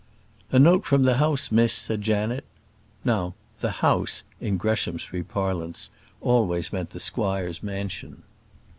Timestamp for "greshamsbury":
4.57-5.21